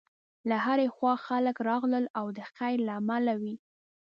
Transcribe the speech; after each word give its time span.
له 0.49 0.57
هرې 0.65 0.87
خوا 0.95 1.13
خلک 1.27 1.55
راغلل 1.69 2.05
او 2.19 2.25
د 2.37 2.39
خیر 2.53 2.77
له 2.87 2.93
امله 2.99 3.33
وې. 3.41 3.55